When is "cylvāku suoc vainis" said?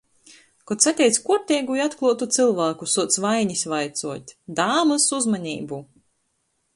2.37-3.63